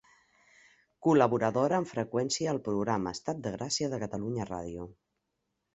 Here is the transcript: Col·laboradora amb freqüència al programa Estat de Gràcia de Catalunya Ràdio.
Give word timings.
Col·laboradora 1.07 1.77
amb 1.81 1.89
freqüència 1.91 2.49
al 2.55 2.63
programa 2.69 3.15
Estat 3.19 3.45
de 3.45 3.53
Gràcia 3.59 3.95
de 3.95 4.03
Catalunya 4.07 4.53
Ràdio. 4.55 4.93